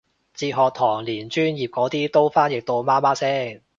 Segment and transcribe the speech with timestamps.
[0.33, 3.61] 哲學堂連專業嗰啲都譯到媽媽聲